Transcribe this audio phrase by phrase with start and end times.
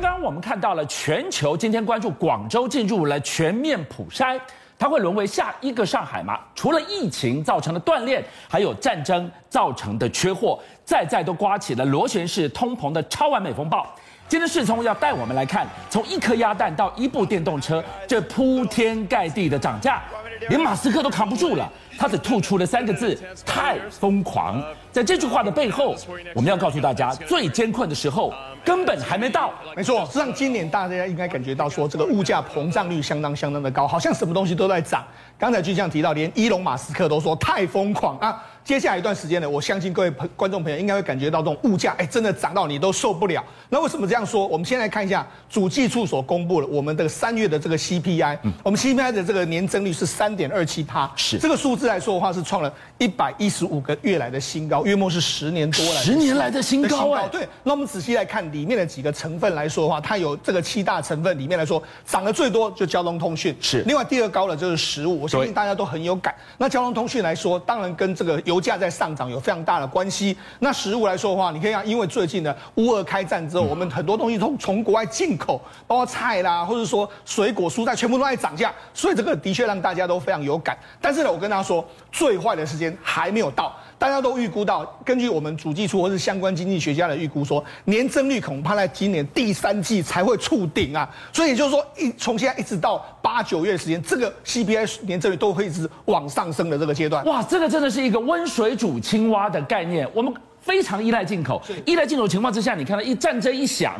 [0.00, 4.40] 刚刚我们看到了全球今天关注广州进入了全面普筛，
[4.78, 6.38] 它会沦为下一个上海吗？
[6.54, 13.84] 除了疫情造成的断链，还有战争造成的缺货，再再都刮起了螺旋式通膨的超完美风暴。
[14.28, 20.04] 今天世聪要带我们来看，从一颗鸭蛋到一部电动车，这铺天盖地的涨价，
[20.48, 21.68] 连马斯克都扛不住了。
[21.98, 24.62] 他只吐出了三个字：太疯狂。
[24.92, 25.96] 在这句话的背后，
[26.34, 28.32] 我们要告诉大家，最艰困的时候
[28.68, 29.50] 根本还没到。
[29.74, 35.02] 没错，实际上今年大家应该感觉到说，这个物价膨胀率相当相当的高，好像什么东西都在涨。
[35.38, 38.44] 刚才就像提到，连伊隆马斯克都说太疯狂啊。
[38.68, 43.42] 接下来一段时间呢，我相信各位朋观众朋友应该会感觉到这种物价，哎，真的涨到你都受不了。
[43.70, 44.46] 那为什么这样说？
[44.46, 57.26] 我们先来看一下主计处所公布的我们的三月的这个 CPI，嗯，我们 CPI 的这个年增率是三点二七趴，是这个数字来说的话，是创了一百一十五个月来的新高，约莫是十年多来十年来的新高哎。
[57.28, 66.34] 对，那我们仔细来看里面的几个成分来说的话，它有这个七大成分里面来说，涨得最多就交通通讯是，另外第二高的就是食物，我相信大家都很有感。
[66.58, 69.38] 那交通通讯来说，当然跟这个油物价在上涨有。
[69.38, 70.36] 非常大的关系。
[70.58, 80.76] 那食物来说的话，你可以看，因为最近呢，乌俄开战之后，我们很多东西都从国外进口，包括菜啦，或者说水果蔬菜，全部都在涨价，所以这个的确让大家都非常有感。
[81.00, 83.74] 但是呢，我跟大家说，最坏的时间还没有到。
[83.98, 91.08] 大家都预估到，根据我们主计处或是相关经济学家的预估说，年增率恐怕在今年第三季才会触顶啊。
[91.32, 97.24] 所以也就是说，一从现在一直到八九月的时间，这个 CPI 年增率都会一直往上升的这个阶段。
[97.24, 100.08] 哇，这个真的是一个温水煮青蛙的概念。
[100.14, 103.94] 我们非常依赖进口，依赖进口情况之下，你看到一战争一响，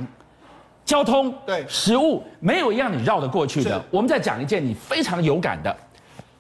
[0.85, 3.85] 交通对食物没有一样你绕得过去的。
[3.91, 5.77] 我们再讲一件你非常有感的，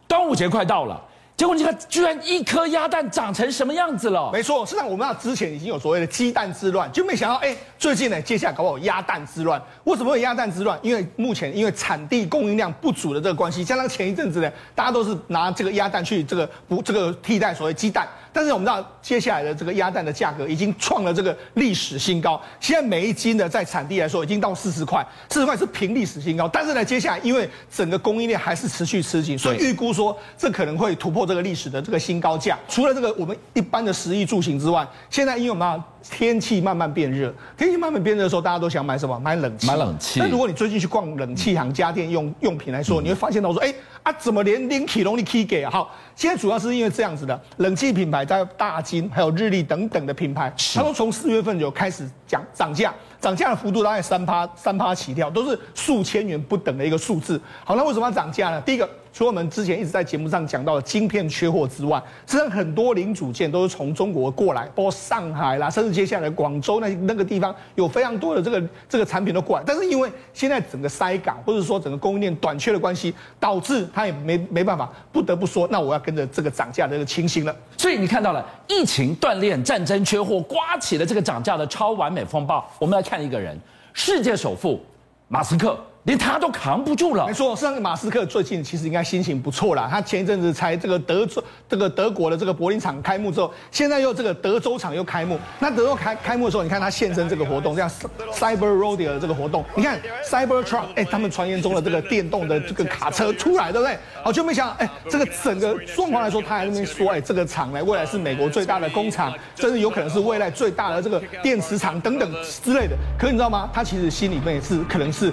[0.06, 1.02] 端午节快到了。
[1.38, 4.28] 结果你看，居然一颗鸭蛋长成什么样子了？
[4.32, 9.62] 没错，实际上我们那之前已经有所谓的鸡蛋之乱，就没想到哎，最近呢，接下来搞不好鸭蛋之乱。
[9.84, 10.76] 为什么会有鸭蛋之乱？
[10.82, 18.08] 因为目前因为产地供应量不足的这个关系，加上前一阵子呢，大家都是拿这个鸭蛋去这个不这个替代所谓鸡蛋。
[18.38, 22.40] 但是我们知道，接下来的这个鸭蛋的价格已经创了这个历史新高。
[22.60, 26.46] 现在每一斤呢，在产地来说已经到四十块，四十块是平历史新高。
[26.46, 32.56] 但是呢，接下来因为整个供应链还是持续吃紧，所以预估说这可能会突破这个历史的这个新高价。
[32.68, 39.18] 除了这个我们一般的食衣住行之外，现在因为我们天气慢慢变热，天气慢慢变热的时候，大家都想买什么？
[39.18, 39.66] 买冷气。
[39.66, 40.20] 买冷气。
[40.20, 43.74] 那如果你最近去逛冷气行、家电用用品来说，你会发现到说，哎。
[44.08, 45.70] 啊，怎么连连体龙你可以给啊？
[45.70, 57.38] 好，现在主要是因为这样子的，冷气品牌在大金还有日立等等的品牌，它都从四月份就开始讲涨价，涨价的幅度大概三趴三趴起跳，都是数千元不等的一个数字。
[57.66, 58.58] 好，那为什么要涨价呢？
[58.62, 58.88] 第一个。
[59.18, 69.64] 除了我们之前一直在节目上讲到的晶片缺货之外，实际上很多零组件都是从中国过来，包括上海啦，甚至接下来广州那那个地方有非常多的这个这个产品都过来。
[69.66, 77.52] 但是因为现在整个塞港或者说整个供应链短缺的关系，导致它也没没办法，不得不说，那我要跟着这个涨价的这个情形了。
[77.76, 82.64] 所以你看到了疫情锻炼、战争缺货，刮起了这个涨价的超完美风暴。
[82.78, 83.58] 我们来看一个人，
[83.92, 84.80] 世界首富
[85.26, 85.76] 马斯克。
[86.04, 87.26] 连他都扛不住了。
[87.26, 89.86] 没错，实际上马斯克最近其实应该心情不错啦。
[89.90, 95.38] 他前一阵子才这个德州这个德国的这个柏林厂开幕之后，现在又这个德州厂又开幕。
[95.58, 97.90] 那德州开开幕的时候，你看他现身这个活动，这样
[98.32, 103.98] Cyber Rodeo 的这个活动，你看 Cyber Truck，哎，他们传言中的这个电动的这个卡车出来，对不对？
[104.22, 112.32] 好，就没想到，哎，这个整个状况来说，他还在那边说，哎，这个厂呢，未来是美国最大的工厂，甚至有可能是未来最大的这个电池厂等等
[112.64, 112.96] 之类的。
[113.18, 113.68] 可是你知道吗？
[113.74, 115.30] 他其实心里面是可能是。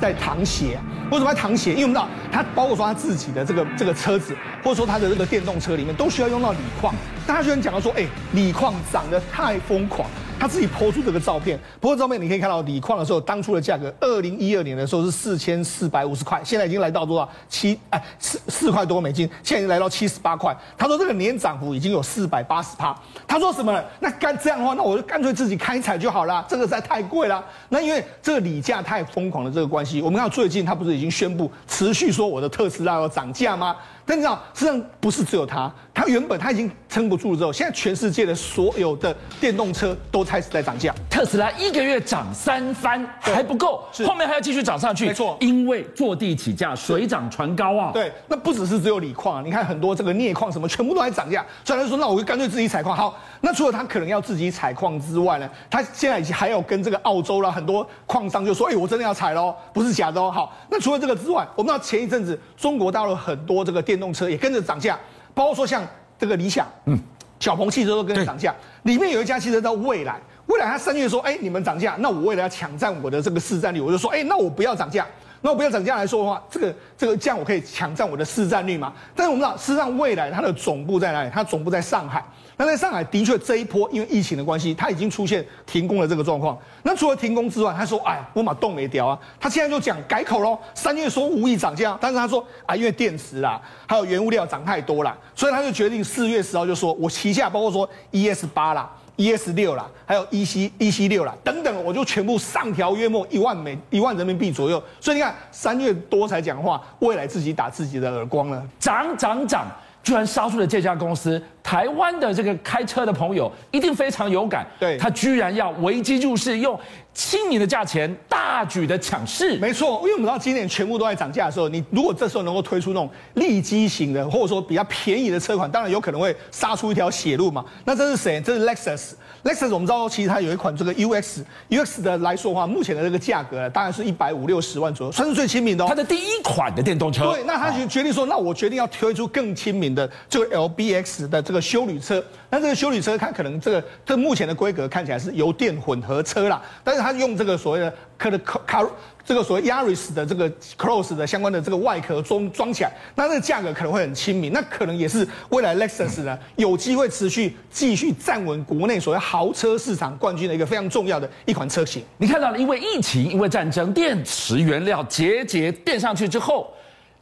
[0.00, 0.80] 在淌血，
[1.10, 1.72] 为什么要淌血？
[1.72, 4.34] 因为我们知道，他包括说他自己的这个这个车子，
[4.64, 6.94] 或者说他的这个电动车里面，都需要用到锂矿。
[7.26, 10.08] 大家居然讲到说，哎，锂矿涨得太疯狂。
[10.40, 17.28] 他自己抛出这个照片，不过照片你可以看到锂矿的时候，当初的价格，二零一二年的时候是四千四百五十块，现在已经来到多少？
[17.50, 20.56] 七哎四四块多美金，现在已经来到七十八块。
[20.78, 22.98] 他说这个年涨幅已经有四百八十趴。
[23.28, 23.84] 他说什么？
[24.00, 26.42] 那干这样的话，那我就干脆自己开采就好了。
[26.48, 27.44] 这个实在太贵了。
[27.68, 33.76] 那因为这个锂价太疯狂的这个关系，我们看到最近他不是已经宣布持续说我的特斯拉要涨价吗？
[34.04, 40.94] 但你知道，实际上不是只有他，他原本他已经撑不住了之后，现在全世界的所有的电动车都开始在涨价。
[41.08, 45.06] 特斯拉一个月涨三番还不够，后面还要继续涨上去。
[45.06, 47.90] 没错，因为坐地起价，水涨船高啊。
[47.92, 51.44] 对，那不只是只有锂矿啊，你看很多这个镍矿什么，全部都在涨价。
[51.64, 52.96] 所以他说，那我就干脆自己采矿。
[52.96, 60.30] 好，那除了他可能要自己采矿之外呢，他现在已经还要跟这个澳洲啦很多矿商就说，哎，我真的要采喽，不是假的哦。
[60.30, 64.96] 好，那除了这个之外，我们知道前一阵子中国大陆很多这个电动车也跟着涨价，
[65.34, 65.84] 包括说像
[66.16, 66.96] 这个理想，嗯，
[67.40, 68.54] 小鹏汽车都跟着涨价。
[68.84, 70.16] 里面有一家汽车叫蔚来，
[70.46, 75.04] 蔚来它三月说，哎，你们涨价，那我为了要抢占我的这个市占率，我就说，哎，那我不要涨价。
[75.42, 78.92] 那我不要涨价来说的话，这个这个这样我可以抢占我的市占率嘛？
[79.16, 81.30] 但是我们知道，事实上未来它的总部在哪里？
[81.34, 82.22] 它总部在上海。
[82.60, 86.58] 那在上海的确这一波因为疫情的关系，它已经出现停工的这个状况。
[86.82, 98.90] 那除了停工之外，他说：“哎，我把冻没掉啊。”他现在就讲改口喽，三月说无意涨价，但是他说啊，因为电池啦，还有原物料涨太多了，所以他就决定四月十号就说，我旗下包括说 ES 八啦。
[99.16, 104.82] ES 六啦，还有 EC EC 六啦，等等，我就全部上调约莫一万美一万人民币左右。
[104.98, 109.66] 所以你看，三月多才讲话，未来自己打自己的耳光了，涨涨涨，
[110.02, 111.42] 居然杀出了这家公司。
[111.62, 116.78] 台湾的这个开车的朋友一定非常有感，对，他居然要危机入市，用
[117.12, 119.56] 亲民的价钱大举的抢市。
[119.58, 127.64] 没错，因为我们知道今年全部都在涨价的时候，你如果这时候能够推出那种利基型的，或者说比较便宜的车款，当然有可能会杀出一条血路嘛。
[127.84, 128.40] 那这是谁？
[128.40, 129.12] 这是 Lexus。
[129.42, 135.86] Lexus 我们知道，其实它有一款这个 UX，UX 的来说的话，目前的这个价格当然是一百五六十万左右，算是最亲民的哦。
[135.88, 137.32] 它的第一款的电动车。
[137.32, 142.24] 对，那他就决定说，那我决定要推出更亲民的这个 LBX 的这个修旅车。
[142.48, 148.86] 那这个修旅车，它可能这个这目前的规格看起来是油电混合车啦，但是它用这个所谓的可的卡
[149.24, 150.48] 这个所谓 Yaris 的这个
[150.78, 162.04] Cross 的相关的这个外壳装装起来，那这个价格可能会很亲民，那可能也是未来 Lexus 呢有机会持续继续站稳国内所谓豪车市场冠军的一个非常重要的一款车型。
[162.18, 166.72] 你看到了，因为疫情，因为战争，电池原料节节垫上去之后，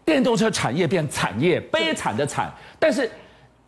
[0.04, 2.52] 电动车产业变产业，悲惨的惨。
[2.78, 3.10] 但是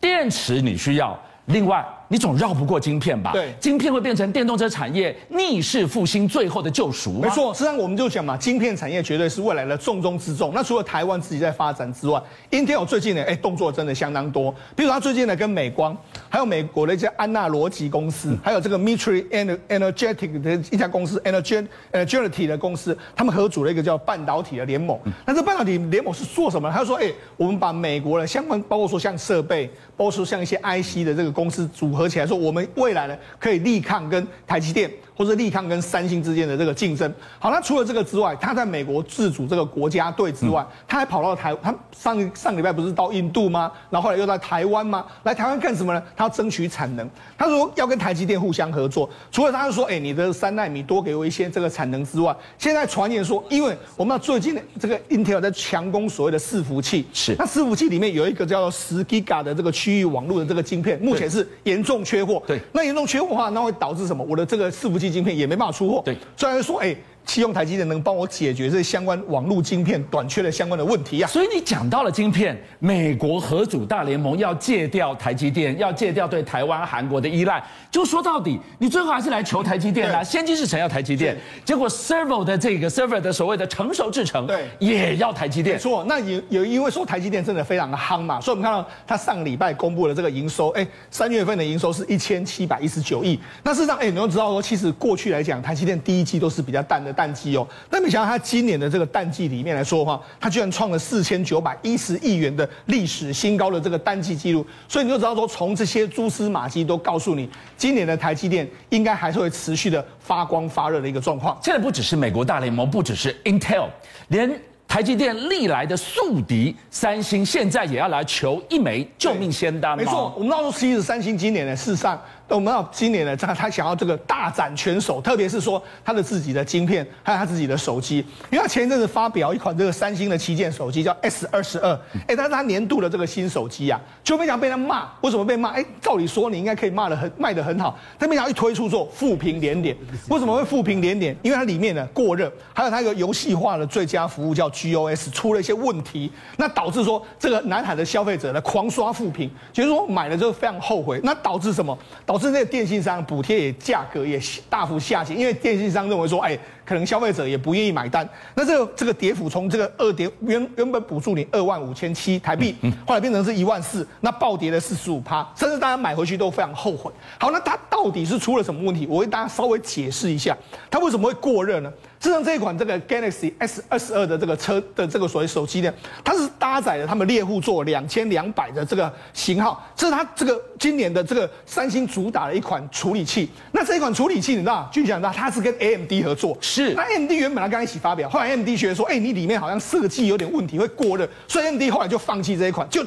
[0.00, 1.18] 电池你需要。
[1.46, 3.30] 另外，你总绕不过晶片吧？
[3.32, 7.12] 对，晶片会变成电动车产业逆势复兴最后的救赎。
[7.12, 10.50] 没错，实际上我们就讲嘛，晶片产业绝对是未来的重中之重。
[10.52, 12.20] 那除了台湾自己在发展之外
[12.50, 14.52] ，Intel 最近呢，哎，动作真的相当多。
[14.74, 15.96] 比如说，他最近呢，跟美光，
[16.28, 19.24] 还有美国的一家安纳逻辑公司，还有这个 Mitri
[19.68, 24.98] Energetic 的一家公司，Energy Energy 的公司，他们合组了一个叫半导体的联盟。
[25.24, 26.70] 那这半导体联盟是做什么？
[26.72, 31.30] 他说，哎，我们把美国的相关，包括说像设备，包括说像一些 IC 的这个。
[31.30, 34.90] 公司组合合起来说，我们未来呢可以力抗跟台积电
[35.20, 37.12] 或是力康跟三星之间的这个竞争。
[37.38, 43.70] 好，那除了这个之外，他在美国自主这个国家队之外，他还跑到台，他上上礼拜不是到印度吗？
[43.88, 45.04] 然后后来又在台湾吗？
[45.24, 46.02] 来台湾干什么呢？
[46.16, 47.08] 他要争取产能，
[47.38, 49.08] 他说要跟台积电互相合作。
[49.32, 61.30] 除了他就说，哎，你的三纳米多给我一些这个产能之外，现在传言说，因为我们要最近的这个 Intel 在强攻所谓的伺服器，是那伺服器里面有一个叫做十 Giga 的这个区域网络的这个晶片，目前。
[61.30, 64.24] 是严重缺货，对，那严重缺货的话，那会导致什么？
[64.24, 66.96] 我的这个伺服器晶片也没办法出货，对，虽然说，哎。
[67.24, 71.28] 期用台积电能帮我解决这相关网络晶片短缺的相关的问题啊！
[71.28, 77.62] 所以你讲到了晶片，美国合组大联盟要戒掉台积电，要戒掉对台湾、韩国的依赖。
[77.90, 80.24] 就说到底，你最后还是来求台积电啊。
[80.24, 81.36] 先机是谁要台积电？
[81.64, 85.76] 结果 server 的这个 server 的所谓的成熟制程，对，也要台积电。
[85.76, 93.38] 没错，那也也因为说台积电真的非常的夯嘛，所以我们看到他上个礼拜公布了这个营收，哎，三月份的营收是一千七百一十九亿。
[93.62, 97.66] 那事实上，哎，你要知道说，其实过去来讲，台积电第一季都是比较淡的淡季哦。
[97.90, 111.58] 那没想到他今年的这个淡季里面来说的话，他居然创了四千九百一十亿元的历史新高的这个淡季记录，所以你就知道说，从这些蛛丝马迹都告诉你，今年的台积电应该还是会持续的发光发热的一个状况。
[111.62, 113.86] 现在不只是美国大联盟，不只是 Intel，
[114.28, 119.96] 连台积电历来的宿敌三星，现在也要来求一枚救命仙丹。
[119.96, 122.20] 没错，我们知道说，其实三星今年呢，事实上。
[122.54, 128.18] 我们要今年呢，他他想要这个大展拳手，特别是说他的自己的晶片，还有他自己的手机，
[128.50, 131.92] 因为他前一阵子发表一款这个三星的旗舰手机叫 S 二十二，
[132.26, 135.70] 哎，但是他年度的这个新手机啊，就没想被他骂，为什么被骂？
[135.70, 139.96] 哎，照理说你应该可以骂的很卖的很好，但没想到一推出之后负评连连，
[140.28, 141.36] 为什么会负评连连？
[141.42, 151.96] 因为它里面呢过热，还有它一个游戏化的最佳服务叫 GOS 出了一些问题，那导致说这个南海的消费者呢狂刷负评，就是说买了之后非常后悔，那导致什么？
[152.26, 156.58] 导致那个电信商补贴也价格也大幅下行，因为电信商认为说，哎，
[156.90, 158.28] 可能消费者也不愿意买单。
[158.56, 162.74] 那这个这个跌幅从这个二点原原本补助你二万五千七台币，
[163.06, 167.12] 后来变成是一万四，那暴跌了四十五趴，甚至大家买回去都非常后悔。
[167.38, 169.06] 好，那它到底是出了什么问题？
[169.06, 170.56] 我为大家稍微解释一下，
[170.90, 171.92] 它为什么会过热呢？
[172.18, 175.94] 自从这一款这个 Galaxy S 二十二的这个车的这个所谓手机呢，
[176.24, 183.48] 它是搭载了他们猎户座两千两百的这个型号，这是它这个今年的这个三星主打的一款处理器。
[183.70, 186.79] 那这一款处理器你知道，据讲到它是跟 AMD 合作，是。
[186.94, 193.04] 那 AMD 原本它刚一起发表，后来 AMD 觉得说，哎，你里面好像设计有点问题，会过热，所以 AMD 后来就放弃这一款，就。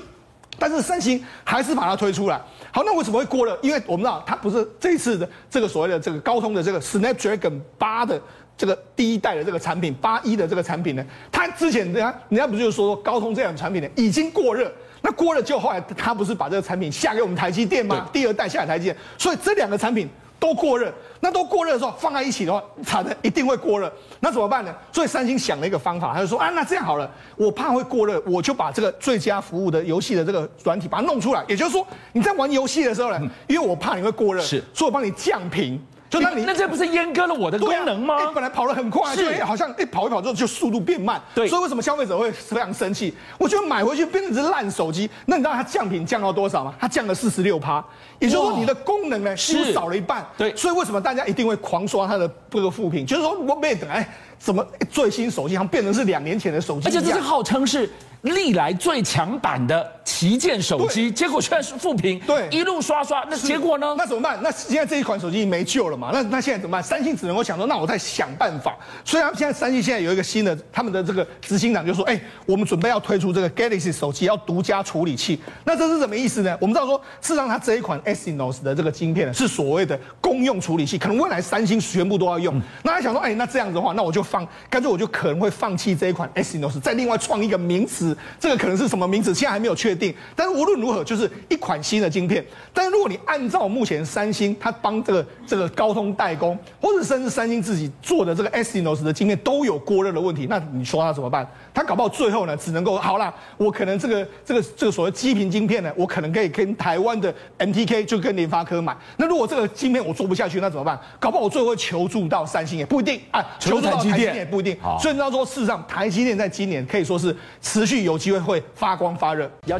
[0.60, 2.40] 但是三星还是把它推出来。
[2.72, 3.58] 好，那为什么会过热？
[3.64, 8.22] 因为我们知道它不是这一次的这个所谓的这个高通的这个 Snapdragon 八的
[8.56, 14.72] 这个第一代的这个产品，八一的这个产品呢，它之前人家人家不就是说高通这样的产品呢已经过热？
[15.02, 18.08] 那过热就后来它不是把这个产品下给我们台积电吗？
[18.14, 20.08] 第二代下给台积电，所以这两个产品。
[20.44, 23.90] 都过热，那都过热的时候放在一起的话，产能一定会过热。
[24.20, 24.76] 那怎么办呢？
[24.92, 31.42] 所以三星想了一个方法，他就说啊，那这样好了，我怕会过热，我就把这个最佳服务的游戏的这个软体把它弄出来。
[31.48, 35.82] 也就是说，你在玩游戏的时候呢，因为我怕你会过热，是，所以我帮你降频。
[36.14, 38.16] 就那你那这不是阉割了我的功能吗？
[38.16, 41.20] 啊欸、本来跑得很快，是好像一、欸、跑一跑之后就速度变慢。
[41.34, 43.12] 对，所以为什么消费者会非常生气？
[43.40, 45.10] 我觉得买回去变成一只烂手机。
[45.26, 46.76] 那你知道它降频降到多少吗？
[46.80, 47.84] 它降了四十六趴，
[48.20, 50.24] 也就是说你的功能呢几乎少了一半。
[50.38, 53.04] 对，所以为什么大家一定会狂刷它的这个副品？
[53.06, 56.88] 就是说我没等哎，怎么最新手机好像变成是两年前的手机？
[56.88, 57.90] 而且这是号称是。
[58.24, 63.96] 历来最强版的旗舰手机，结果却是负评，对，一路刷刷，那结果呢？
[63.98, 64.38] 那怎么办？
[64.42, 66.10] 那现在这一款手机没救了嘛？
[66.14, 66.84] 那那现在怎么办？
[66.84, 68.78] 三星只能够想说，那我再想办法。
[69.06, 75.40] 所以，他们现在三星现在有一个新的，他们的这个执行长就说，哎，我们准备要推出这个 Galaxy 手机，要独家处理器。
[75.64, 76.58] 那这是什么意思呢？
[76.60, 82.62] 我们知道说，事实上它这一款 Exynos 的这个晶片呢，是所谓的公用处理器，可能未来三星全部都要用。
[82.84, 88.16] 那他想说，哎，那这样子的话，那我就放，干脆我就可能会放弃这一款 Exynos，再另外创一个名词。
[88.40, 89.34] 这个可能是什么名字？
[89.34, 90.14] 现在还没有确定。
[90.36, 92.46] 但是无论如何，就是一款新的晶片。
[92.74, 101.48] 但是如果你按照目前三星它帮这个这个高通代工，或者甚至三星自己做的这个 Exynos 的晶片都有过热的问题，那你说它怎么办？
[101.74, 108.96] 它搞不好最后呢，只能够好啦，我可能这个这个这个所谓基频晶片呢，我可能可以跟台湾的 MTK 就跟联发科买。
[109.18, 111.00] 那如果这个晶片我做不下去，那怎么办？
[111.20, 114.78] 搞不好我最后会求助到三星也不一定啊，求助到台积电也不一定。
[115.00, 118.44] 所以你知道说，事实上台积电在今年可以说是持续有机会。
[118.44, 119.80] 会发光发热，邀